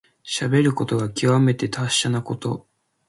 [0.23, 2.67] しゃべることがきわめて達者なこと。